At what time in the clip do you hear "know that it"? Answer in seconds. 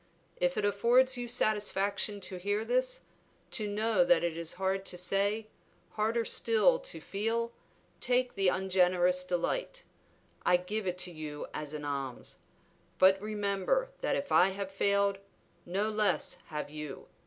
3.67-4.35